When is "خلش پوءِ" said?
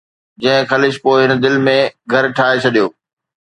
0.71-1.19